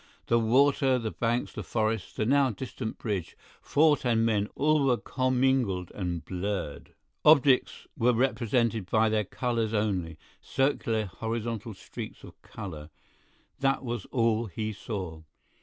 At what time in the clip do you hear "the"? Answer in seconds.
0.25-0.39, 0.97-1.11, 1.53-1.61, 2.13-2.25